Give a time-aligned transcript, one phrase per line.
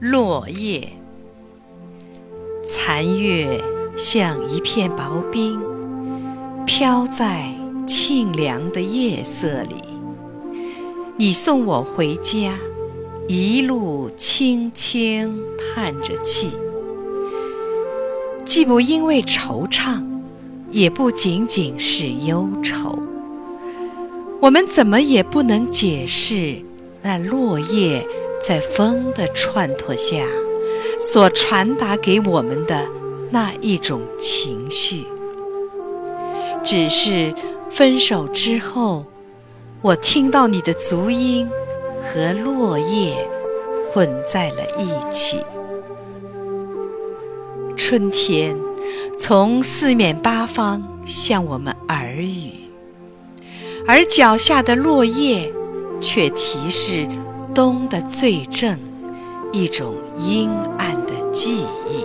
[0.00, 0.88] 落叶，
[2.64, 3.62] 残月
[3.98, 5.60] 像一片薄冰，
[6.64, 7.54] 飘在
[7.86, 9.74] 清凉的夜色里。
[11.18, 12.54] 你送我回家，
[13.28, 16.48] 一路轻轻叹着气，
[18.46, 20.02] 既不因为惆怅，
[20.70, 22.98] 也不仅仅是忧愁。
[24.40, 26.62] 我们怎么也不能解释
[27.02, 28.02] 那落叶。
[28.40, 30.24] 在风的串托下，
[31.00, 32.88] 所传达给我们的
[33.30, 35.06] 那一种情绪，
[36.64, 37.34] 只是
[37.70, 39.04] 分手之后，
[39.82, 41.48] 我听到你的足音
[42.02, 43.28] 和落叶
[43.92, 45.38] 混在了一起。
[47.76, 48.56] 春天
[49.18, 52.52] 从四面八方向我们耳语，
[53.86, 55.52] 而脚下的落叶
[56.00, 57.06] 却提示。
[57.54, 58.78] 冬的最正，
[59.52, 62.04] 一种阴暗的记忆，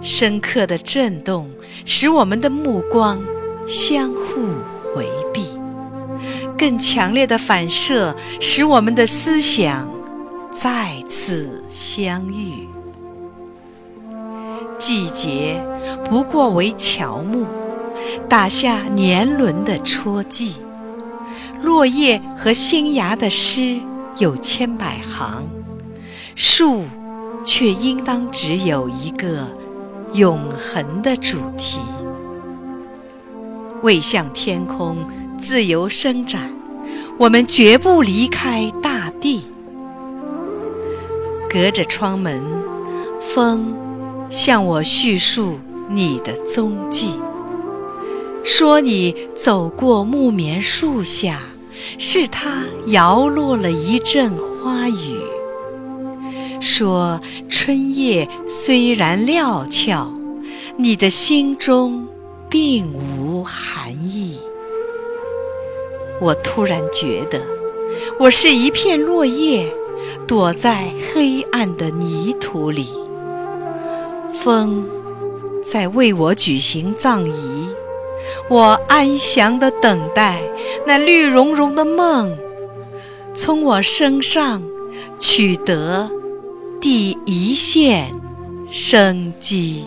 [0.00, 1.50] 深刻的震动，
[1.84, 3.22] 使我们的目光
[3.66, 4.22] 相互
[4.94, 5.42] 回避；
[6.58, 9.88] 更强烈的反射，使我们的思想
[10.52, 12.68] 再次相遇。
[14.78, 15.64] 季节
[16.04, 17.46] 不过为乔木，
[18.28, 20.54] 打下年轮的戳记。
[21.64, 23.80] 落叶和新芽的诗
[24.18, 25.48] 有千百行，
[26.34, 26.84] 树
[27.42, 29.48] 却应当只有一个
[30.12, 31.80] 永恒的主题。
[33.82, 34.98] 为向天空
[35.38, 36.54] 自由伸展，
[37.18, 39.44] 我们绝不离开大地。
[41.48, 42.42] 隔着窗门，
[43.34, 43.74] 风
[44.28, 47.14] 向我叙述你的踪迹，
[48.44, 51.40] 说你走过木棉树下。
[51.98, 55.18] 是它摇落了一阵花雨，
[56.60, 60.12] 说春夜虽然料峭，
[60.76, 62.06] 你的心中
[62.48, 64.38] 并无寒意。
[66.20, 67.40] 我突然觉得，
[68.18, 69.72] 我是一片落叶，
[70.26, 72.88] 躲在黑暗的泥土里，
[74.42, 74.86] 风
[75.62, 77.68] 在为我举行葬仪。
[78.48, 80.40] 我安详地等待
[80.86, 82.36] 那绿茸茸的梦
[83.34, 84.62] 从我身上
[85.18, 86.10] 取得
[86.80, 88.12] 第一线
[88.70, 89.84] 生机。